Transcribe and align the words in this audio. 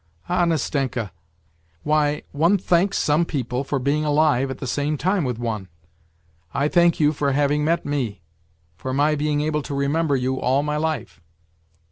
"Ah, 0.29 0.45
Nastenka! 0.45 1.11
Why, 1.83 2.23
one 2.31 2.57
thanks 2.57 2.97
some 2.97 3.23
people 3.23 3.63
for 3.63 3.77
being 3.77 4.03
alive 4.03 4.49
at 4.49 4.57
the 4.57 4.65
same 4.65 4.97
time 4.97 5.23
with 5.23 5.37
one; 5.37 5.67
I 6.55 6.69
thank 6.69 6.99
you 6.99 7.13
for 7.13 7.33
having 7.33 7.63
met 7.63 7.85
me, 7.85 8.23
for 8.75 8.95
my 8.95 9.13
being 9.13 9.41
able 9.41 9.61
to 9.61 9.75
remember 9.75 10.15
you 10.15 10.39
all 10.41 10.63
my 10.63 10.77
life 10.77 11.21